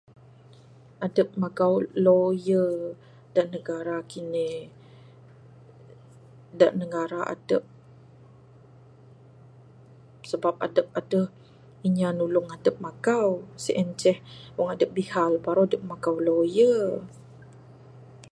[1.05, 1.73] Adep magau
[2.05, 2.71] lawyer
[3.35, 4.49] da negara kine,
[6.59, 7.63] da negara adep.
[10.31, 11.27] Sebab adep adeh
[11.87, 13.31] inya nulung adep magau.
[13.63, 14.17] Sien ceh
[14.57, 16.85] wang adep bihal, baru adep magau lawyer.